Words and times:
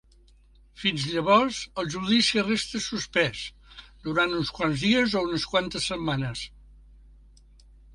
Fins 0.83 1.03
llavors, 1.09 1.59
el 1.83 1.91
judici 1.97 2.43
resta 2.47 2.83
suspès, 2.87 3.45
durant 4.09 4.37
uns 4.41 4.55
quants 4.61 4.89
dies 4.91 5.19
o 5.23 5.27
unes 5.31 5.49
quantes 5.57 5.91
setmanes. 5.95 6.47